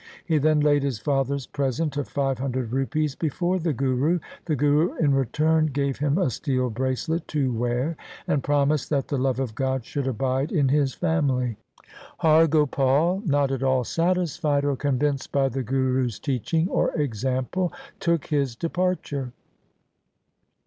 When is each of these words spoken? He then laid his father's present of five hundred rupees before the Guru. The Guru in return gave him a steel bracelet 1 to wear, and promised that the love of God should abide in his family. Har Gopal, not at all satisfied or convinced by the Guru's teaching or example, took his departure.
He 0.25 0.39
then 0.39 0.61
laid 0.61 0.81
his 0.81 0.97
father's 0.97 1.45
present 1.45 1.95
of 1.95 2.07
five 2.07 2.39
hundred 2.39 2.71
rupees 2.71 3.13
before 3.13 3.59
the 3.59 3.71
Guru. 3.71 4.17
The 4.45 4.55
Guru 4.55 4.95
in 4.95 5.13
return 5.13 5.67
gave 5.67 5.99
him 5.99 6.17
a 6.17 6.31
steel 6.31 6.71
bracelet 6.71 7.21
1 7.21 7.25
to 7.27 7.53
wear, 7.53 7.97
and 8.27 8.43
promised 8.43 8.89
that 8.89 9.09
the 9.09 9.19
love 9.19 9.39
of 9.39 9.53
God 9.53 9.85
should 9.85 10.07
abide 10.07 10.51
in 10.51 10.69
his 10.69 10.95
family. 10.95 11.55
Har 12.17 12.47
Gopal, 12.47 13.21
not 13.27 13.51
at 13.51 13.61
all 13.61 13.83
satisfied 13.83 14.65
or 14.65 14.75
convinced 14.75 15.31
by 15.31 15.49
the 15.49 15.61
Guru's 15.61 16.17
teaching 16.17 16.67
or 16.69 16.89
example, 16.95 17.71
took 17.99 18.25
his 18.25 18.55
departure. 18.55 19.33